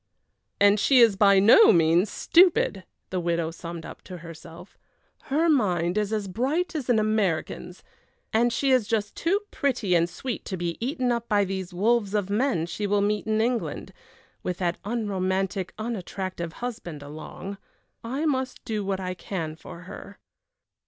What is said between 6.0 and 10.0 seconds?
as bright as an American's! And she is just too pretty